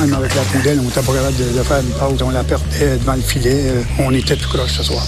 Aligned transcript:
Même 0.00 0.14
avec 0.14 0.34
la 0.34 0.42
poudelle, 0.42 0.78
on 0.80 0.84
n'était 0.84 1.00
pas 1.00 1.12
capable 1.12 1.36
de, 1.36 1.58
de, 1.58 1.62
faire 1.62 1.80
une 1.80 1.90
pause. 1.90 2.22
On 2.22 2.30
la 2.30 2.44
perdait 2.44 2.96
devant 2.98 3.14
le 3.14 3.22
filet. 3.22 3.72
On 3.98 4.12
était 4.12 4.36
tout 4.36 4.48
croche 4.48 4.72
ce 4.72 4.82
soir. 4.82 5.04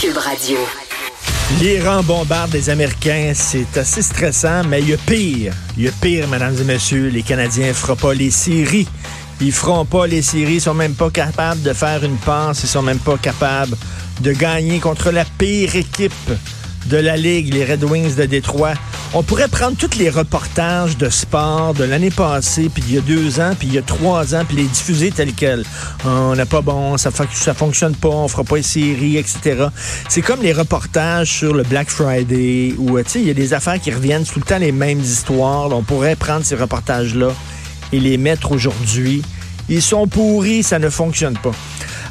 Cube 0.00 0.16
Radio. 0.16 0.58
L'Iran 1.60 2.02
bombarde 2.02 2.52
les 2.52 2.70
Américains, 2.70 3.32
c'est 3.34 3.76
assez 3.76 4.02
stressant, 4.02 4.62
mais 4.68 4.80
il 4.80 4.90
y 4.90 4.92
a 4.94 4.96
pire. 4.96 5.52
Il 5.76 5.84
y 5.84 5.88
a 5.88 5.92
pire, 6.00 6.26
mesdames 6.28 6.56
et 6.60 6.64
messieurs. 6.64 7.08
Les 7.08 7.22
Canadiens 7.22 7.68
ne 7.68 7.72
feront 7.72 7.96
pas 7.96 8.14
les 8.14 8.30
séries. 8.30 8.88
Ils 9.40 9.52
feront 9.52 9.84
pas 9.84 10.06
les 10.06 10.22
séries, 10.22 10.54
ils 10.54 10.60
sont 10.60 10.74
même 10.74 10.94
pas 10.94 11.10
capables 11.10 11.60
de 11.62 11.72
faire 11.72 12.04
une 12.04 12.16
passe, 12.16 12.62
ils 12.62 12.68
sont 12.68 12.82
même 12.82 12.98
pas 12.98 13.18
capables 13.18 13.76
de 14.20 14.32
gagner 14.32 14.78
contre 14.78 15.10
la 15.10 15.24
pire 15.24 15.74
équipe 15.74 16.12
de 16.86 16.96
la 16.96 17.16
Ligue, 17.16 17.52
les 17.52 17.64
Red 17.64 17.84
Wings 17.84 18.14
de 18.14 18.26
Détroit. 18.26 18.74
On 19.16 19.22
pourrait 19.22 19.46
prendre 19.46 19.76
tous 19.76 19.96
les 19.96 20.10
reportages 20.10 20.96
de 20.96 21.08
sport 21.08 21.72
de 21.72 21.84
l'année 21.84 22.10
passée, 22.10 22.68
puis 22.68 22.82
il 22.88 22.94
y 22.96 22.98
a 22.98 23.00
deux 23.00 23.38
ans, 23.38 23.52
puis 23.56 23.68
il 23.68 23.74
y 23.74 23.78
a 23.78 23.82
trois 23.82 24.34
ans, 24.34 24.44
puis 24.44 24.56
les 24.56 24.64
diffuser 24.64 25.12
tels 25.12 25.32
quels. 25.32 25.64
On 26.04 26.34
n'est 26.34 26.44
pas 26.44 26.62
bon, 26.62 26.96
ça, 26.96 27.10
ça 27.32 27.54
fonctionne 27.54 27.94
pas, 27.94 28.08
on 28.08 28.26
fera 28.26 28.42
pas 28.42 28.56
les 28.56 28.64
séries, 28.64 29.16
etc. 29.16 29.66
C'est 30.08 30.20
comme 30.20 30.42
les 30.42 30.52
reportages 30.52 31.30
sur 31.30 31.54
le 31.54 31.62
Black 31.62 31.90
Friday, 31.90 32.74
où 32.76 32.98
sais, 33.06 33.20
il 33.20 33.28
y 33.28 33.30
a 33.30 33.34
des 33.34 33.54
affaires 33.54 33.80
qui 33.80 33.92
reviennent, 33.92 34.24
tout 34.24 34.40
le 34.40 34.44
temps 34.44 34.58
les 34.58 34.72
mêmes 34.72 35.00
histoires. 35.00 35.70
On 35.70 35.84
pourrait 35.84 36.16
prendre 36.16 36.44
ces 36.44 36.56
reportages-là 36.56 37.28
et 37.92 38.00
les 38.00 38.18
mettre 38.18 38.50
aujourd'hui. 38.50 39.22
Ils 39.68 39.82
sont 39.82 40.08
pourris, 40.08 40.64
ça 40.64 40.80
ne 40.80 40.90
fonctionne 40.90 41.38
pas. 41.38 41.52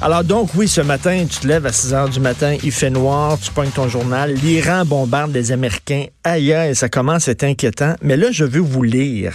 Alors 0.04 0.26
donc, 0.26 0.50
oui, 0.56 0.68
ce 0.68 0.82
matin, 0.82 1.26
tu 1.30 1.40
te 1.40 1.48
lèves 1.48 1.66
à 1.66 1.72
6 1.72 1.94
heures 1.94 2.10
du 2.10 2.20
matin, 2.20 2.58
il 2.62 2.74
fait 2.74 2.90
noir, 2.90 3.40
tu 3.40 3.50
pognes 3.52 3.70
ton 3.70 3.88
journal, 3.88 4.34
l'Iran 4.34 4.84
bombarde 4.84 5.32
les 5.32 5.54
Américains. 5.54 6.08
Aïe, 6.26 6.52
aïe, 6.52 6.76
ça 6.76 6.90
commence 6.90 7.30
à 7.30 7.32
être 7.32 7.46
inquiétant. 7.46 7.96
Mais 8.02 8.18
là, 8.18 8.28
je 8.30 8.44
veux 8.44 8.60
vous 8.60 8.84
lire 8.84 9.34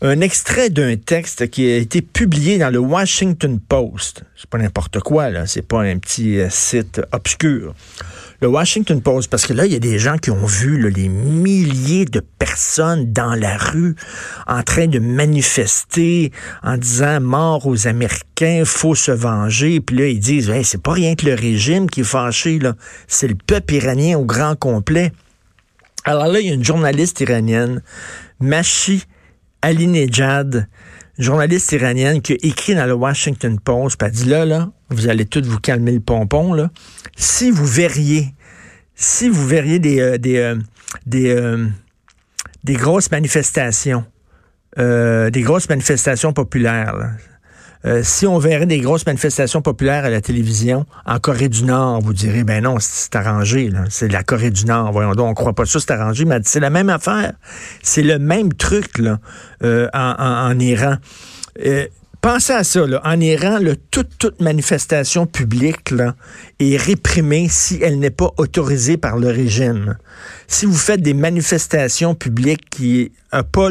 un 0.00 0.22
extrait 0.22 0.70
d'un 0.70 0.96
texte 0.96 1.50
qui 1.50 1.70
a 1.70 1.76
été 1.76 2.00
publié 2.00 2.56
dans 2.56 2.70
le 2.70 2.78
Washington 2.78 3.60
Post. 3.60 4.22
C'est 4.36 4.48
pas 4.48 4.56
n'importe 4.56 5.00
quoi, 5.00 5.28
là. 5.28 5.46
C'est 5.46 5.60
pas 5.60 5.82
un 5.82 5.98
petit 5.98 6.40
euh, 6.40 6.48
site 6.48 7.02
obscur 7.12 7.74
Washington 8.46 9.00
Post, 9.00 9.30
parce 9.30 9.46
que 9.46 9.52
là, 9.52 9.66
il 9.66 9.72
y 9.72 9.76
a 9.76 9.80
des 9.80 9.98
gens 9.98 10.16
qui 10.18 10.30
ont 10.30 10.46
vu 10.46 10.90
les 10.90 11.08
milliers 11.08 12.04
de 12.04 12.20
personnes 12.20 13.12
dans 13.12 13.34
la 13.34 13.56
rue 13.56 13.96
en 14.46 14.62
train 14.62 14.86
de 14.86 14.98
manifester 14.98 16.32
en 16.62 16.76
disant 16.76 17.20
mort 17.20 17.66
aux 17.66 17.86
Américains, 17.86 18.62
faut 18.64 18.94
se 18.94 19.12
venger. 19.12 19.80
Puis 19.80 19.96
là, 19.96 20.06
ils 20.08 20.20
disent, 20.20 20.52
c'est 20.64 20.82
pas 20.82 20.92
rien 20.92 21.14
que 21.14 21.26
le 21.26 21.34
régime 21.34 21.88
qui 21.88 22.00
est 22.00 22.04
fâché. 22.04 22.58
C'est 23.08 23.28
le 23.28 23.34
peuple 23.34 23.74
iranien 23.74 24.18
au 24.18 24.24
grand 24.24 24.56
complet. 24.56 25.12
Alors 26.04 26.26
là, 26.26 26.40
il 26.40 26.46
y 26.46 26.50
a 26.50 26.54
une 26.54 26.64
journaliste 26.64 27.20
iranienne, 27.20 27.82
Mashi 28.38 29.04
Alinejad, 29.62 30.68
journaliste 31.18 31.72
iranienne 31.72 32.20
qui 32.20 32.34
a 32.34 32.36
écrit 32.42 32.74
dans 32.74 32.84
le 32.84 32.92
Washington 32.92 33.58
Post, 33.58 33.96
puis 33.96 34.08
elle 34.08 34.14
dit 34.14 34.24
là, 34.26 34.44
là, 34.44 34.70
vous 34.94 35.08
allez 35.08 35.26
tous 35.26 35.42
vous 35.42 35.58
calmer 35.58 35.92
le 35.92 36.00
pompon, 36.00 36.54
là. 36.54 36.70
Si 37.16 37.50
vous 37.50 37.66
verriez, 37.66 38.34
si 38.94 39.28
vous 39.28 39.46
verriez 39.46 39.78
des, 39.78 40.00
euh, 40.00 40.18
des, 40.18 40.36
euh, 40.36 40.56
des, 41.06 41.30
euh, 41.30 41.66
des, 42.62 42.74
grosses 42.74 43.10
manifestations, 43.10 44.04
des 44.76 45.42
grosses 45.42 45.68
manifestations 45.68 46.32
populaires, 46.32 47.12
si 48.02 48.26
on 48.26 48.38
verrait 48.38 48.66
des 48.66 48.80
grosses 48.80 49.06
manifestations 49.06 49.60
populaires 49.62 50.04
à 50.04 50.10
la 50.10 50.20
télévision 50.20 50.86
en 51.04 51.20
Corée 51.20 51.50
du 51.50 51.64
Nord, 51.64 52.00
vous 52.00 52.14
direz, 52.14 52.42
ben 52.42 52.64
non, 52.64 52.78
c'est 52.80 53.14
arrangé, 53.14 53.70
c'est 53.90 54.08
la 54.08 54.24
Corée 54.24 54.50
du 54.50 54.64
Nord, 54.64 54.90
voyons 54.90 55.12
donc, 55.12 55.28
on 55.28 55.34
croit 55.34 55.52
pas 55.52 55.66
ça, 55.66 55.78
c'est 55.78 55.92
arrangé, 55.92 56.24
mais 56.24 56.40
c'est 56.44 56.60
la 56.60 56.70
même 56.70 56.88
affaire. 56.88 57.34
C'est 57.82 58.02
le 58.02 58.18
même 58.18 58.52
truc, 58.54 58.98
là, 58.98 59.18
en, 59.62 60.58
Iran. 60.58 60.96
Pensez 62.24 62.54
à 62.54 62.64
ça, 62.64 62.86
là. 62.86 63.02
en 63.04 63.20
Iran, 63.20 63.58
toute, 63.90 64.16
toute 64.16 64.40
manifestation 64.40 65.26
publique 65.26 65.90
là, 65.90 66.14
est 66.58 66.78
réprimée 66.78 67.48
si 67.50 67.78
elle 67.82 67.98
n'est 67.98 68.08
pas 68.08 68.30
autorisée 68.38 68.96
par 68.96 69.18
le 69.18 69.28
régime. 69.28 69.98
Si 70.46 70.64
vous 70.64 70.72
faites 70.72 71.02
des 71.02 71.12
manifestations 71.12 72.14
publiques 72.14 72.70
qui 72.70 73.12
n'ont 73.30 73.42
pas 73.42 73.68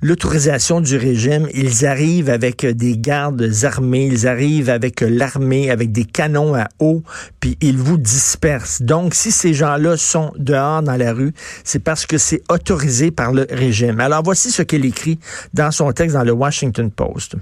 l'autorisation 0.00 0.80
du 0.80 0.96
régime, 0.96 1.46
ils 1.52 1.84
arrivent 1.84 2.30
avec 2.30 2.64
des 2.64 2.96
gardes 2.96 3.52
armés, 3.64 4.06
ils 4.06 4.26
arrivent 4.26 4.70
avec 4.70 5.02
l'armée, 5.02 5.70
avec 5.70 5.92
des 5.92 6.06
canons 6.06 6.54
à 6.54 6.68
eau, 6.78 7.02
puis 7.38 7.58
ils 7.60 7.76
vous 7.76 7.98
dispersent. 7.98 8.80
Donc, 8.80 9.14
si 9.14 9.30
ces 9.30 9.52
gens-là 9.52 9.98
sont 9.98 10.32
dehors 10.38 10.82
dans 10.82 10.96
la 10.96 11.12
rue, 11.12 11.34
c'est 11.64 11.80
parce 11.80 12.06
que 12.06 12.16
c'est 12.16 12.42
autorisé 12.48 13.10
par 13.10 13.34
le 13.34 13.46
régime. 13.50 14.00
Alors, 14.00 14.22
voici 14.22 14.50
ce 14.50 14.62
qu'elle 14.62 14.86
écrit 14.86 15.18
dans 15.52 15.70
son 15.70 15.92
texte 15.92 16.16
dans 16.16 16.24
le 16.24 16.32
Washington 16.32 16.90
Post. 16.90 17.36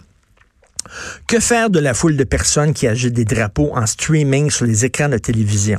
Que 1.27 1.41
faire 1.41 1.71
de 1.71 1.79
la 1.79 1.95
foule 1.95 2.17
de 2.17 2.25
personnes 2.25 2.75
qui 2.75 2.87
agitent 2.87 3.15
des 3.15 3.25
drapeaux 3.25 3.71
en 3.75 3.87
streaming 3.87 4.51
sur 4.51 4.67
les 4.67 4.85
écrans 4.85 5.09
de 5.09 5.19
télévision? 5.19 5.79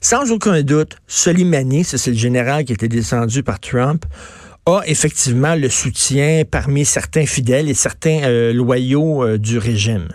Sans 0.00 0.30
aucun 0.30 0.62
doute, 0.62 0.96
Soleimani, 1.06 1.84
c'est 1.84 2.10
le 2.10 2.16
général 2.16 2.64
qui 2.64 2.72
été 2.72 2.88
descendu 2.88 3.42
par 3.42 3.60
Trump, 3.60 4.04
a 4.66 4.82
effectivement 4.86 5.54
le 5.54 5.68
soutien 5.68 6.42
parmi 6.48 6.84
certains 6.84 7.26
fidèles 7.26 7.68
et 7.68 7.74
certains 7.74 8.22
euh, 8.22 8.52
loyaux 8.52 9.24
euh, 9.24 9.38
du 9.38 9.58
régime. 9.58 10.08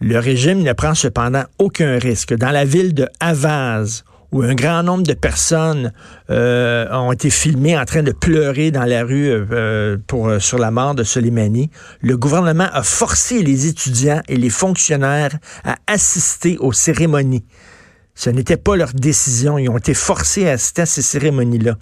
Le 0.00 0.18
régime 0.18 0.62
ne 0.62 0.72
prend 0.72 0.94
cependant 0.94 1.42
aucun 1.58 1.98
risque. 1.98 2.34
Dans 2.34 2.52
la 2.52 2.64
ville 2.64 2.94
de 2.94 3.08
Havaz, 3.18 4.04
où 4.32 4.42
un 4.42 4.54
grand 4.54 4.82
nombre 4.82 5.04
de 5.04 5.14
personnes 5.14 5.92
euh, 6.30 6.86
ont 6.92 7.12
été 7.12 7.30
filmées 7.30 7.78
en 7.78 7.84
train 7.84 8.02
de 8.02 8.12
pleurer 8.12 8.70
dans 8.70 8.84
la 8.84 9.02
rue 9.02 9.30
euh, 9.30 9.96
pour, 10.06 10.28
euh, 10.28 10.38
sur 10.38 10.58
la 10.58 10.70
mort 10.70 10.94
de 10.94 11.02
Soleimani, 11.02 11.70
le 12.02 12.16
gouvernement 12.16 12.68
a 12.72 12.82
forcé 12.82 13.42
les 13.42 13.66
étudiants 13.66 14.20
et 14.28 14.36
les 14.36 14.50
fonctionnaires 14.50 15.38
à 15.64 15.76
assister 15.86 16.58
aux 16.58 16.72
cérémonies. 16.72 17.44
Ce 18.14 18.30
n'était 18.30 18.56
pas 18.56 18.76
leur 18.76 18.92
décision. 18.92 19.58
Ils 19.58 19.68
ont 19.68 19.78
été 19.78 19.94
forcés 19.94 20.48
à 20.48 20.52
assister 20.52 20.82
à 20.82 20.86
ces 20.86 21.02
cérémonies-là. 21.02 21.76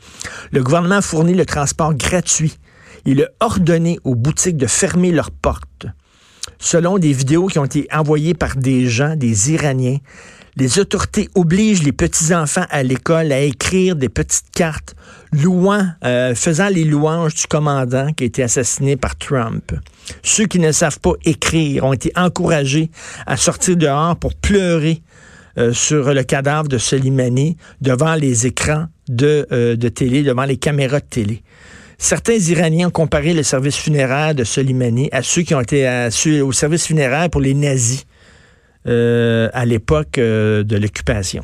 Le 0.53 0.63
gouvernement 0.63 0.97
a 0.97 1.03
fourni 1.03 1.34
le 1.34 1.47
transport 1.47 1.95
gratuit. 1.95 2.59
Il 3.07 3.23
a 3.23 3.28
ordonné 3.41 3.99
aux 4.05 4.15
boutiques 4.15 4.59
de 4.59 4.67
fermer 4.67 5.13
leurs 5.13 5.31
portes. 5.31 5.87
Selon 6.59 6.99
des 6.99 7.13
vidéos 7.13 7.47
qui 7.47 7.59
ont 7.59 7.65
été 7.65 7.89
envoyées 7.93 8.34
par 8.34 8.57
des 8.57 8.87
gens, 8.87 9.17
des 9.17 9.53
Iraniens, 9.53 9.99
les 10.56 10.78
autorités 10.78 11.28
obligent 11.34 11.83
les 11.83 11.93
petits-enfants 11.93 12.65
à 12.71 12.83
l'école 12.83 13.31
à 13.31 13.41
écrire 13.41 13.94
des 13.94 14.09
petites 14.09 14.50
cartes 14.55 14.94
louant, 15.33 15.87
euh, 16.05 16.34
faisant 16.34 16.69
les 16.69 16.84
louanges 16.84 17.34
du 17.34 17.47
commandant 17.47 18.12
qui 18.12 18.25
a 18.25 18.27
été 18.27 18.43
assassiné 18.43 18.97
par 18.97 19.16
Trump. 19.16 19.72
Ceux 20.22 20.47
qui 20.47 20.59
ne 20.59 20.72
savent 20.72 21.00
pas 21.00 21.12
écrire 21.25 21.84
ont 21.84 21.93
été 21.93 22.11
encouragés 22.16 22.91
à 23.27 23.37
sortir 23.37 23.77
dehors 23.77 24.16
pour 24.16 24.34
pleurer 24.34 25.03
euh, 25.59 25.72
sur 25.72 26.12
le 26.12 26.22
cadavre 26.22 26.69
de 26.69 26.78
Soleimani 26.78 27.56
devant 27.81 28.15
les 28.15 28.47
écrans 28.47 28.87
de, 29.09 29.47
euh, 29.53 29.77
de 29.77 29.89
télé, 29.89 30.22
devant 30.22 30.45
les 30.45 30.56
caméras 30.56 31.00
de 31.00 31.06
télé. 31.06 31.43
Certains 31.99 32.37
Iraniens 32.37 32.89
ont 32.89 32.91
comparé 32.91 33.33
le 33.33 33.43
service 33.43 33.77
funéraire 33.77 34.34
de 34.34 34.45
Soleimani 34.45 35.09
à 35.12 35.22
ceux 35.22 35.43
qui 35.43 35.55
ont 35.55 35.61
été 35.61 35.87
à, 35.87 36.09
au 36.43 36.53
service 36.53 36.87
funéraire 36.87 37.31
pour 37.31 37.41
les 37.41 37.55
nazis. 37.55 38.05
Euh, 38.87 39.49
à 39.53 39.65
l'époque 39.65 40.19
euh, 40.19 40.63
de 40.63 40.77
l'occupation. 40.77 41.43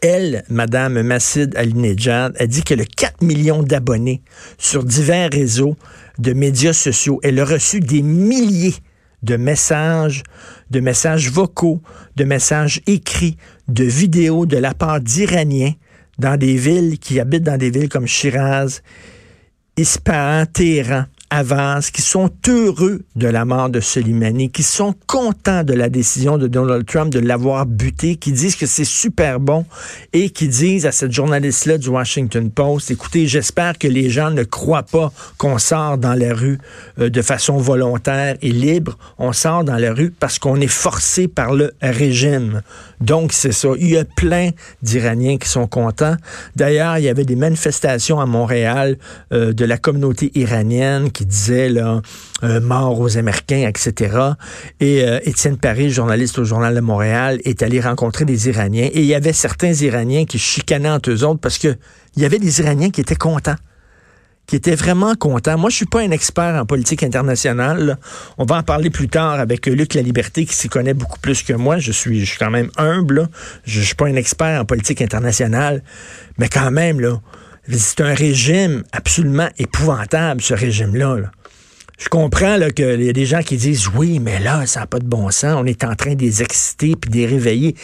Elle, 0.00 0.42
Madame 0.48 1.02
Massid 1.02 1.54
Alinejad, 1.54 2.34
a 2.38 2.46
dit 2.46 2.62
qu'elle 2.62 2.80
a 2.80 2.86
4 2.86 3.22
millions 3.22 3.62
d'abonnés 3.62 4.22
sur 4.56 4.84
divers 4.84 5.28
réseaux 5.30 5.76
de 6.18 6.32
médias 6.32 6.72
sociaux. 6.72 7.20
Elle 7.22 7.40
a 7.40 7.44
reçu 7.44 7.80
des 7.80 8.00
milliers 8.00 8.76
de 9.22 9.36
messages, 9.36 10.22
de 10.70 10.80
messages 10.80 11.30
vocaux, 11.30 11.82
de 12.16 12.24
messages 12.24 12.80
écrits, 12.86 13.36
de 13.68 13.84
vidéos 13.84 14.46
de 14.46 14.56
la 14.56 14.72
part 14.72 15.00
d'Iraniens 15.02 15.72
dans 16.18 16.38
des 16.38 16.56
villes 16.56 16.98
qui 16.98 17.20
habitent 17.20 17.42
dans 17.42 17.58
des 17.58 17.70
villes 17.70 17.90
comme 17.90 18.06
Shiraz, 18.06 18.80
Ispahan, 19.76 20.46
Téhéran 20.46 21.04
avancent, 21.34 21.90
qui 21.90 22.02
sont 22.02 22.30
heureux 22.48 23.02
de 23.16 23.26
la 23.26 23.44
mort 23.44 23.68
de 23.68 23.80
Soleimani, 23.80 24.50
qui 24.50 24.62
sont 24.62 24.94
contents 25.06 25.64
de 25.64 25.72
la 25.72 25.88
décision 25.88 26.38
de 26.38 26.46
Donald 26.46 26.86
Trump 26.86 27.12
de 27.12 27.18
l'avoir 27.18 27.66
buté, 27.66 28.16
qui 28.16 28.32
disent 28.32 28.54
que 28.54 28.66
c'est 28.66 28.84
super 28.84 29.40
bon 29.40 29.66
et 30.12 30.30
qui 30.30 30.46
disent 30.48 30.86
à 30.86 30.92
cette 30.92 31.12
journaliste-là 31.12 31.78
du 31.78 31.88
Washington 31.88 32.50
Post, 32.50 32.90
écoutez, 32.92 33.26
j'espère 33.26 33.78
que 33.78 33.88
les 33.88 34.10
gens 34.10 34.30
ne 34.30 34.44
croient 34.44 34.84
pas 34.84 35.12
qu'on 35.36 35.58
sort 35.58 35.98
dans 35.98 36.14
la 36.14 36.32
rue 36.32 36.58
euh, 37.00 37.10
de 37.10 37.22
façon 37.22 37.56
volontaire 37.56 38.36
et 38.40 38.52
libre. 38.52 38.96
On 39.18 39.32
sort 39.32 39.64
dans 39.64 39.76
la 39.76 39.92
rue 39.92 40.10
parce 40.10 40.38
qu'on 40.38 40.60
est 40.60 40.66
forcé 40.68 41.26
par 41.26 41.52
le 41.52 41.72
régime. 41.82 42.62
Donc, 43.00 43.32
c'est 43.32 43.52
ça. 43.52 43.68
Il 43.78 43.90
y 43.90 43.98
a 43.98 44.04
plein 44.04 44.50
d'Iraniens 44.82 45.36
qui 45.38 45.48
sont 45.48 45.66
contents. 45.66 46.16
D'ailleurs, 46.54 46.98
il 46.98 47.04
y 47.04 47.08
avait 47.08 47.24
des 47.24 47.36
manifestations 47.36 48.20
à 48.20 48.26
Montréal 48.26 48.98
euh, 49.32 49.52
de 49.52 49.64
la 49.64 49.78
communauté 49.78 50.30
iranienne 50.34 51.10
qui 51.10 51.23
disait 51.24 51.68
là, 51.68 52.00
euh, 52.42 52.60
mort 52.60 53.00
aux 53.00 53.16
Américains, 53.16 53.68
etc. 53.68 54.16
Et 54.80 55.02
euh, 55.02 55.18
Étienne 55.24 55.56
Paris, 55.56 55.90
journaliste 55.90 56.38
au 56.38 56.44
Journal 56.44 56.74
de 56.74 56.80
Montréal, 56.80 57.40
est 57.44 57.62
allé 57.62 57.80
rencontrer 57.80 58.24
des 58.24 58.48
Iraniens. 58.48 58.88
Et 58.92 59.00
il 59.00 59.06
y 59.06 59.14
avait 59.14 59.32
certains 59.32 59.72
Iraniens 59.72 60.24
qui 60.24 60.38
chicanaient 60.38 60.90
entre 60.90 61.10
eux 61.10 61.24
autres 61.24 61.40
parce 61.40 61.58
que 61.58 61.76
il 62.16 62.22
y 62.22 62.26
avait 62.26 62.38
des 62.38 62.60
Iraniens 62.60 62.90
qui 62.90 63.00
étaient 63.00 63.16
contents 63.16 63.56
qui 64.46 64.56
étaient 64.56 64.74
vraiment 64.74 65.14
contents. 65.14 65.56
Moi, 65.56 65.70
je 65.70 65.76
suis 65.76 65.86
pas 65.86 66.00
un 66.00 66.10
expert 66.10 66.54
en 66.60 66.66
politique 66.66 67.02
internationale. 67.02 67.98
On 68.36 68.44
va 68.44 68.56
en 68.56 68.62
parler 68.62 68.90
plus 68.90 69.08
tard 69.08 69.40
avec 69.40 69.66
Luc 69.66 69.94
La 69.94 70.02
Liberté, 70.02 70.44
qui 70.44 70.54
s'y 70.54 70.68
connaît 70.68 70.94
beaucoup 70.94 71.18
plus 71.18 71.42
que 71.42 71.54
moi. 71.54 71.78
Je 71.78 71.92
suis, 71.92 72.30
quand 72.38 72.50
même 72.50 72.70
humble. 72.76 73.28
Je, 73.64 73.80
je 73.80 73.86
suis 73.86 73.94
pas 73.94 74.06
un 74.06 74.16
expert 74.16 74.60
en 74.60 74.64
politique 74.64 75.00
internationale. 75.00 75.82
Mais 76.36 76.48
quand 76.48 76.70
même, 76.70 77.00
là, 77.00 77.20
c'est 77.68 78.00
un 78.00 78.14
régime 78.14 78.84
absolument 78.92 79.48
épouvantable, 79.58 80.40
ce 80.40 80.54
régime-là. 80.54 81.16
Là. 81.16 81.30
Je 81.98 82.08
comprends 82.08 82.58
qu'il 82.74 83.02
y 83.02 83.08
a 83.08 83.12
des 83.12 83.26
gens 83.26 83.42
qui 83.42 83.56
disent 83.56 83.88
oui, 83.94 84.18
mais 84.18 84.40
là, 84.40 84.66
ça 84.66 84.80
n'a 84.80 84.86
pas 84.86 84.98
de 84.98 85.06
bon 85.06 85.30
sens. 85.30 85.54
On 85.56 85.64
est 85.64 85.84
en 85.84 85.94
train 85.94 86.14
de 86.14 86.22
les 86.22 86.42
exciter 86.42 86.96
puis 86.96 87.10
de 87.10 87.16
les 87.16 87.26
réveiller. 87.26 87.76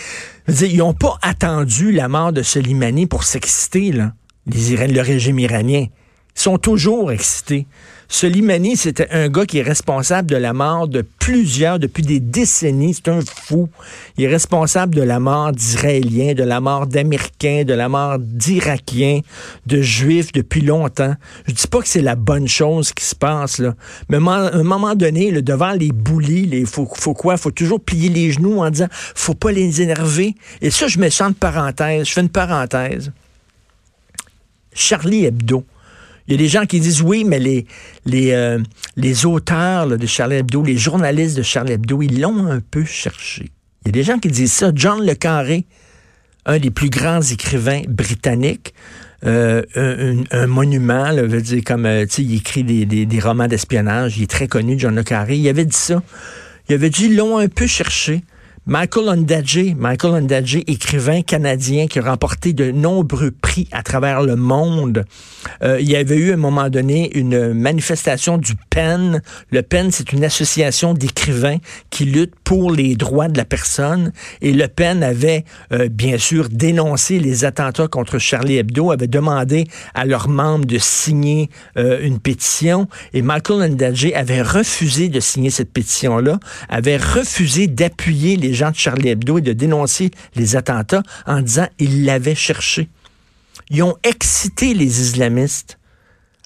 ils 0.48 0.78
n'ont 0.78 0.94
pas 0.94 1.16
attendu 1.22 1.92
la 1.92 2.08
mort 2.08 2.32
de 2.32 2.42
Soleimani 2.42 3.06
pour 3.06 3.24
s'exciter, 3.24 3.92
là, 3.92 4.12
les, 4.46 4.88
le 4.88 5.00
régime 5.00 5.38
iranien. 5.38 5.86
Sont 6.40 6.56
toujours 6.56 7.12
excités. 7.12 7.66
Soleimani, 8.08 8.74
c'était 8.74 9.10
un 9.10 9.28
gars 9.28 9.44
qui 9.44 9.58
est 9.58 9.62
responsable 9.62 10.30
de 10.30 10.36
la 10.36 10.54
mort 10.54 10.88
de 10.88 11.02
plusieurs, 11.02 11.78
depuis 11.78 12.02
des 12.02 12.18
décennies. 12.18 12.94
C'est 12.94 13.08
un 13.08 13.20
fou. 13.20 13.68
Il 14.16 14.24
est 14.24 14.28
responsable 14.28 14.94
de 14.94 15.02
la 15.02 15.20
mort 15.20 15.52
d'Israéliens, 15.52 16.32
de 16.32 16.42
la 16.42 16.62
mort 16.62 16.86
d'Américains, 16.86 17.64
de 17.64 17.74
la 17.74 17.90
mort 17.90 18.16
d'Irakiens, 18.18 19.20
de 19.66 19.82
Juifs 19.82 20.32
depuis 20.32 20.62
longtemps. 20.62 21.14
Je 21.46 21.52
dis 21.52 21.66
pas 21.66 21.82
que 21.82 21.88
c'est 21.88 22.00
la 22.00 22.16
bonne 22.16 22.48
chose 22.48 22.94
qui 22.94 23.04
se 23.04 23.14
passe, 23.14 23.58
là. 23.58 23.74
Mais 24.08 24.16
à 24.16 24.54
un 24.54 24.62
moment 24.62 24.94
donné, 24.94 25.42
devant 25.42 25.72
les 25.72 25.92
boulis, 25.92 26.48
il 26.50 26.66
faut, 26.66 26.88
faut 26.90 27.12
quoi? 27.12 27.36
faut 27.36 27.50
toujours 27.50 27.82
plier 27.82 28.08
les 28.08 28.32
genoux 28.32 28.60
en 28.60 28.70
disant, 28.70 28.88
faut 28.90 29.34
pas 29.34 29.52
les 29.52 29.82
énerver. 29.82 30.34
Et 30.62 30.70
ça, 30.70 30.88
je 30.88 30.98
me 30.98 31.10
sens 31.10 31.32
de 31.32 31.36
parenthèse. 31.36 32.08
Je 32.08 32.12
fais 32.14 32.22
une 32.22 32.30
parenthèse. 32.30 33.12
Charlie 34.72 35.26
Hebdo. 35.26 35.66
Il 36.30 36.34
y 36.34 36.36
a 36.36 36.38
des 36.38 36.48
gens 36.48 36.64
qui 36.64 36.78
disent 36.78 37.02
oui, 37.02 37.24
mais 37.24 37.40
les, 37.40 37.66
les, 38.06 38.30
euh, 38.30 38.60
les 38.94 39.26
auteurs 39.26 39.88
de 39.88 40.06
Charlie 40.06 40.36
Hebdo, 40.36 40.62
les 40.62 40.76
journalistes 40.76 41.36
de 41.36 41.42
Charlie 41.42 41.72
Hebdo, 41.72 42.02
ils 42.02 42.20
l'ont 42.20 42.46
un 42.46 42.60
peu 42.60 42.84
cherché. 42.84 43.50
Il 43.84 43.88
y 43.88 43.88
a 43.88 43.92
des 43.92 44.04
gens 44.04 44.20
qui 44.20 44.28
disent 44.28 44.52
ça. 44.52 44.70
John 44.72 45.04
Le 45.04 45.14
Carré, 45.14 45.66
un 46.46 46.60
des 46.60 46.70
plus 46.70 46.88
grands 46.88 47.20
écrivains 47.20 47.82
britanniques, 47.88 48.74
euh, 49.26 49.62
un, 50.30 50.46
monument, 50.46 51.10
là, 51.10 51.24
veut 51.24 51.42
dire 51.42 51.64
comme 51.66 51.84
euh, 51.84 52.06
il 52.16 52.36
écrit 52.36 52.62
des, 52.62 52.86
des, 52.86 53.06
des 53.06 53.20
romans 53.20 53.48
d'espionnage, 53.48 54.16
il 54.18 54.22
est 54.22 54.30
très 54.30 54.46
connu, 54.46 54.78
John 54.78 54.94
Le 54.94 55.02
Carré. 55.02 55.36
Il 55.36 55.48
avait 55.48 55.64
dit 55.64 55.76
ça. 55.76 56.00
Il 56.68 56.76
avait 56.76 56.90
dit 56.90 57.06
ils 57.06 57.16
l'ont 57.16 57.38
un 57.38 57.48
peu 57.48 57.66
cherché. 57.66 58.22
Michael 58.66 59.08
Ondaatje, 59.08 59.74
Michael 59.74 60.12
Ondaatje, 60.12 60.62
écrivain 60.66 61.22
canadien 61.22 61.86
qui 61.86 61.98
a 61.98 62.02
remporté 62.02 62.52
de 62.52 62.70
nombreux 62.70 63.30
prix 63.30 63.66
à 63.72 63.82
travers 63.82 64.20
le 64.20 64.36
monde. 64.36 65.06
Euh, 65.62 65.80
il 65.80 65.88
y 65.88 65.96
avait 65.96 66.16
eu 66.16 66.30
à 66.30 66.34
un 66.34 66.36
moment 66.36 66.68
donné 66.68 67.10
une 67.16 67.54
manifestation 67.54 68.36
du 68.36 68.52
PEN. 68.68 69.22
Le 69.50 69.62
PEN, 69.62 69.90
c'est 69.90 70.12
une 70.12 70.24
association 70.24 70.92
d'écrivains 70.92 71.56
qui 71.88 72.04
lutte 72.04 72.34
pour 72.44 72.70
les 72.70 72.96
droits 72.96 73.28
de 73.28 73.38
la 73.38 73.46
personne. 73.46 74.12
Et 74.42 74.52
le 74.52 74.68
PEN 74.68 75.02
avait 75.02 75.46
euh, 75.72 75.88
bien 75.88 76.18
sûr 76.18 76.50
dénoncé 76.50 77.18
les 77.18 77.46
attentats 77.46 77.88
contre 77.88 78.18
Charlie 78.18 78.58
Hebdo, 78.58 78.90
avait 78.90 79.06
demandé 79.06 79.64
à 79.94 80.04
leurs 80.04 80.28
membres 80.28 80.66
de 80.66 80.78
signer 80.78 81.48
euh, 81.78 81.98
une 82.02 82.18
pétition. 82.18 82.88
Et 83.14 83.22
Michael 83.22 83.72
Ondaatje 83.72 84.12
avait 84.14 84.42
refusé 84.42 85.08
de 85.08 85.18
signer 85.18 85.48
cette 85.48 85.72
pétition-là, 85.72 86.38
avait 86.68 86.98
refusé 86.98 87.66
d'appuyer 87.66 88.36
les 88.36 88.49
gens 88.54 88.70
de 88.70 88.76
Charlie 88.76 89.08
Hebdo 89.08 89.38
et 89.38 89.42
de 89.42 89.52
dénoncer 89.52 90.10
les 90.34 90.56
attentats 90.56 91.02
en 91.26 91.40
disant 91.40 91.68
qu'ils 91.78 92.04
l'avaient 92.04 92.34
cherché. 92.34 92.88
Ils 93.70 93.82
ont 93.82 93.96
excité 94.02 94.74
les 94.74 95.00
islamistes. 95.00 95.78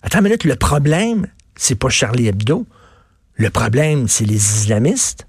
Attends 0.02 0.18
une 0.18 0.24
minute, 0.24 0.44
le 0.44 0.56
problème, 0.56 1.26
c'est 1.56 1.74
pas 1.74 1.88
Charlie 1.88 2.28
Hebdo. 2.28 2.66
Le 3.34 3.50
problème, 3.50 4.08
c'est 4.08 4.26
les 4.26 4.34
islamistes. 4.34 5.26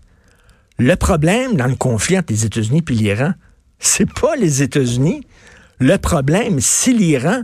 Le 0.78 0.96
problème 0.96 1.56
dans 1.56 1.68
le 1.68 1.76
conflit 1.76 2.18
entre 2.18 2.34
les 2.34 2.46
États-Unis 2.46 2.84
et 2.90 2.94
l'Iran, 2.94 3.34
c'est 3.80 4.12
pas 4.12 4.36
les 4.36 4.62
États-Unis. 4.62 5.26
Le 5.80 5.98
problème, 5.98 6.60
c'est 6.60 6.92
l'Iran. 6.92 7.44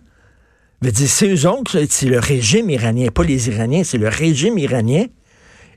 C'est 0.84 1.28
eux 1.28 1.48
autres, 1.48 1.80
c'est 1.90 2.08
le 2.08 2.20
régime 2.20 2.70
iranien, 2.70 3.10
pas 3.14 3.24
les 3.24 3.50
Iraniens, 3.50 3.84
c'est 3.84 4.00
le 4.00 4.08
régime 4.08 4.58
iranien. 4.58 5.06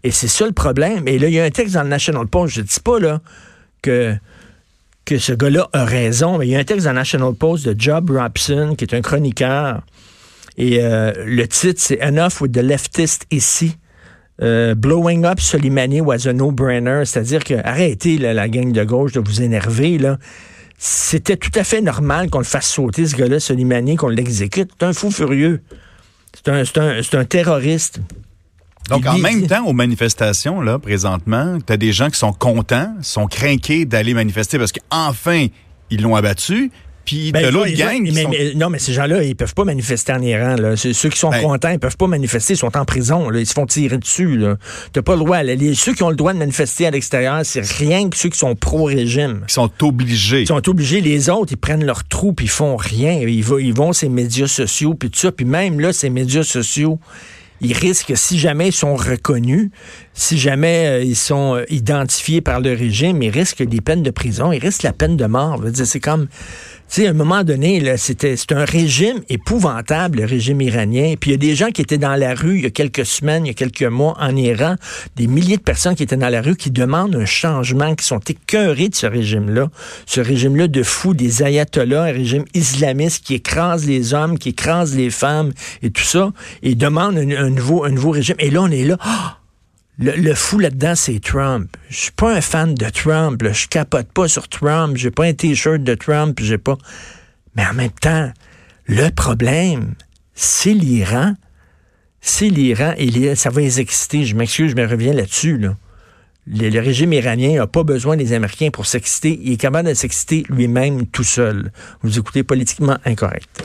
Et 0.04 0.10
c'est 0.10 0.28
ça 0.28 0.46
le 0.46 0.52
problème. 0.52 1.08
Et 1.08 1.18
là, 1.18 1.28
il 1.28 1.34
y 1.34 1.40
a 1.40 1.44
un 1.44 1.50
texte 1.50 1.74
dans 1.74 1.82
le 1.82 1.88
National 1.88 2.26
Post, 2.26 2.54
je 2.54 2.60
ne 2.60 2.66
dis 2.66 2.80
pas 2.80 3.00
là 3.00 3.20
que, 3.82 4.14
que 5.06 5.18
ce 5.18 5.32
gars-là 5.32 5.68
a 5.72 5.84
raison, 5.86 6.38
mais 6.38 6.46
il 6.46 6.50
y 6.50 6.56
a 6.56 6.58
un 6.58 6.64
texte 6.64 6.84
dans 6.84 6.92
le 6.92 6.98
National 6.98 7.34
Post 7.34 7.66
de 7.66 7.74
Job 7.76 8.10
Robson, 8.10 8.74
qui 8.76 8.84
est 8.84 8.94
un 8.94 9.00
chroniqueur, 9.00 9.82
et 10.56 10.78
euh, 10.82 11.12
le 11.24 11.48
titre, 11.48 11.80
c'est 11.82 11.98
Enough 12.00 12.40
with 12.40 12.52
the 12.52 12.58
leftist 12.58 13.26
ici. 13.30 13.76
Euh, 14.42 14.74
blowing 14.74 15.24
up 15.24 15.40
Soleimani 15.40 16.00
was 16.00 16.26
a 16.26 16.32
no-brainer, 16.32 17.04
c'est-à-dire 17.04 17.42
que 17.42 17.54
arrêtez 17.64 18.18
la 18.18 18.48
gang 18.48 18.72
de 18.72 18.84
gauche 18.84 19.12
de 19.12 19.20
vous 19.20 19.42
énerver 19.42 19.96
là. 19.98 20.18
C'était 20.76 21.36
tout 21.36 21.52
à 21.54 21.64
fait 21.64 21.80
normal 21.80 22.30
qu'on 22.30 22.38
le 22.38 22.44
fasse 22.44 22.66
sauter 22.66 23.06
ce 23.06 23.16
gars-là, 23.16 23.40
Soleimani, 23.40 23.96
qu'on 23.96 24.08
l'exécute. 24.08 24.70
C'est 24.78 24.84
un 24.84 24.92
fou 24.92 25.10
furieux. 25.10 25.62
C'est 26.34 26.48
un, 26.48 26.62
un, 26.76 27.00
un 27.12 27.24
terroriste. 27.24 28.00
Donc, 28.90 29.06
en 29.06 29.18
même 29.18 29.46
temps, 29.46 29.64
aux 29.66 29.72
manifestations, 29.72 30.60
là, 30.60 30.78
présentement, 30.78 31.58
tu 31.66 31.72
as 31.72 31.76
des 31.76 31.92
gens 31.92 32.10
qui 32.10 32.18
sont 32.18 32.32
contents, 32.32 32.94
sont 33.02 33.26
craqués 33.26 33.84
d'aller 33.84 34.14
manifester 34.14 34.58
parce 34.58 34.72
qu'enfin, 34.72 35.46
ils 35.90 36.02
l'ont 36.02 36.16
abattu. 36.16 36.70
Puis 37.04 37.32
ben, 37.32 37.44
de 37.44 37.48
l'autre 37.50 37.72
gang. 37.72 38.02
non, 38.56 38.70
mais 38.70 38.78
ces 38.78 38.92
gens-là, 38.92 39.22
ils 39.22 39.36
peuvent 39.36 39.54
pas 39.54 39.64
manifester 39.64 40.12
en 40.12 40.22
Iran. 40.22 40.56
Là. 40.56 40.76
Ceux 40.76 41.08
qui 41.10 41.18
sont 41.18 41.30
ben 41.30 41.42
contents, 41.42 41.70
ils 41.70 41.78
peuvent 41.78 41.96
pas 41.96 42.06
manifester, 42.06 42.54
ils 42.54 42.58
sont 42.58 42.76
en 42.76 42.84
prison. 42.84 43.28
Là. 43.28 43.40
Ils 43.40 43.46
se 43.46 43.52
font 43.52 43.66
tirer 43.66 43.98
dessus. 43.98 44.42
Tu 44.92 45.02
pas 45.02 45.12
le 45.12 45.18
droit. 45.18 45.42
Les, 45.42 45.74
ceux 45.74 45.92
qui 45.92 46.02
ont 46.02 46.10
le 46.10 46.16
droit 46.16 46.32
de 46.32 46.38
manifester 46.38 46.86
à 46.86 46.90
l'extérieur, 46.90 47.40
c'est 47.44 47.60
rien 47.60 48.08
que 48.08 48.16
ceux 48.16 48.30
qui 48.30 48.38
sont 48.38 48.54
pro-régime. 48.54 49.42
Ils 49.46 49.52
sont 49.52 49.70
obligés. 49.82 50.42
Ils 50.42 50.46
sont 50.46 50.68
obligés. 50.68 51.00
Les 51.00 51.28
autres, 51.28 51.52
ils 51.52 51.58
prennent 51.58 51.84
leur 51.84 52.04
trou 52.04 52.32
puis 52.32 52.46
ils 52.46 52.50
font 52.50 52.76
rien. 52.76 53.12
Ils 53.12 53.44
vont, 53.44 53.58
ils 53.58 53.74
vont 53.74 53.92
ces 53.92 54.08
médias 54.08 54.48
sociaux 54.48 54.94
puis 54.94 55.10
tout 55.10 55.18
ça. 55.18 55.30
Puis 55.30 55.44
même 55.44 55.80
là, 55.80 55.92
ces 55.92 56.08
médias 56.08 56.42
sociaux, 56.42 56.98
ils 57.64 57.72
risquent, 57.72 58.16
si 58.16 58.38
jamais 58.38 58.68
ils 58.68 58.72
sont 58.72 58.94
reconnus, 58.94 59.70
si 60.14 60.38
jamais 60.38 60.86
euh, 60.86 61.02
ils 61.02 61.16
sont 61.16 61.56
euh, 61.56 61.64
identifiés 61.68 62.40
par 62.40 62.60
le 62.60 62.72
régime, 62.72 63.22
ils 63.22 63.30
risquent 63.30 63.64
des 63.64 63.80
peines 63.80 64.02
de 64.02 64.10
prison, 64.10 64.52
ils 64.52 64.58
risquent 64.58 64.84
la 64.84 64.92
peine 64.92 65.16
de 65.16 65.26
mort. 65.26 65.60
C'est 65.74 66.00
comme 66.00 66.28
tu 66.88 67.00
sais, 67.00 67.06
à 67.06 67.10
un 67.10 67.14
moment 67.14 67.42
donné, 67.44 67.96
c'était 67.96 68.36
un 68.50 68.64
régime 68.64 69.22
épouvantable, 69.28 70.18
le 70.18 70.26
régime 70.26 70.60
iranien. 70.60 71.14
Puis 71.18 71.30
il 71.30 71.32
y 71.32 71.34
a 71.34 71.38
des 71.38 71.54
gens 71.54 71.70
qui 71.70 71.80
étaient 71.80 71.98
dans 71.98 72.14
la 72.14 72.34
rue 72.34 72.58
il 72.58 72.62
y 72.62 72.66
a 72.66 72.70
quelques 72.70 73.06
semaines, 73.06 73.46
il 73.46 73.48
y 73.48 73.50
a 73.50 73.54
quelques 73.54 73.82
mois 73.82 74.14
en 74.20 74.36
Iran, 74.36 74.76
des 75.16 75.26
milliers 75.26 75.56
de 75.56 75.62
personnes 75.62 75.94
qui 75.94 76.02
étaient 76.02 76.18
dans 76.18 76.28
la 76.28 76.42
rue 76.42 76.56
qui 76.56 76.70
demandent 76.70 77.16
un 77.16 77.24
changement, 77.24 77.94
qui 77.94 78.04
sont 78.04 78.20
écœurés 78.20 78.90
de 78.90 78.94
ce 78.94 79.06
régime-là. 79.06 79.70
Ce 80.06 80.20
régime-là 80.20 80.68
de 80.68 80.82
fous, 80.82 81.14
des 81.14 81.42
ayatollahs, 81.42 82.04
un 82.04 82.12
régime 82.12 82.44
islamiste 82.52 83.24
qui 83.24 83.34
écrase 83.34 83.86
les 83.86 84.12
hommes, 84.12 84.38
qui 84.38 84.50
écrase 84.50 84.94
les 84.94 85.10
femmes 85.10 85.52
et 85.82 85.90
tout 85.90 86.04
ça, 86.04 86.32
et 86.62 86.74
demandent 86.74 87.16
un, 87.16 87.50
nouveau, 87.50 87.84
un 87.84 87.90
nouveau 87.90 88.10
régime. 88.10 88.36
Et 88.38 88.50
là, 88.50 88.60
on 88.62 88.70
est 88.70 88.84
là. 88.84 88.98
Ah! 89.00 89.38
Le, 89.98 90.34
fou 90.34 90.58
là-dedans, 90.58 90.94
c'est 90.96 91.20
Trump. 91.20 91.76
Je 91.88 91.96
suis 91.96 92.10
pas 92.10 92.34
un 92.34 92.40
fan 92.40 92.74
de 92.74 92.88
Trump. 92.90 93.40
Là. 93.42 93.52
Je 93.52 93.68
capote 93.68 94.08
pas 94.12 94.26
sur 94.26 94.48
Trump. 94.48 94.96
J'ai 94.96 95.12
pas 95.12 95.24
un 95.24 95.32
t-shirt 95.32 95.82
de 95.82 95.94
Trump. 95.94 96.38
J'ai 96.42 96.58
pas. 96.58 96.76
Mais 97.54 97.64
en 97.64 97.74
même 97.74 97.92
temps, 97.92 98.32
le 98.86 99.10
problème, 99.10 99.94
c'est 100.34 100.72
l'Iran. 100.72 101.34
C'est 102.20 102.48
l'Iran 102.48 102.94
et 102.96 103.34
ça 103.36 103.50
va 103.50 103.60
les 103.60 103.78
exciter. 103.80 104.24
Je 104.24 104.34
m'excuse, 104.34 104.72
je 104.72 104.76
me 104.76 104.86
reviens 104.86 105.12
là-dessus. 105.12 105.58
Là. 105.58 105.76
Le, 106.46 106.80
régime 106.80 107.12
iranien 107.12 107.56
n'a 107.56 107.66
pas 107.66 107.84
besoin 107.84 108.16
des 108.16 108.32
Américains 108.32 108.70
pour 108.70 108.86
s'exciter. 108.86 109.38
Il 109.42 109.52
est 109.52 109.56
capable 109.56 109.88
de 109.88 109.94
s'exciter 109.94 110.44
lui-même 110.48 111.06
tout 111.06 111.24
seul. 111.24 111.70
Vous 112.02 112.18
écoutez 112.18 112.42
politiquement 112.42 112.98
incorrect. 113.04 113.62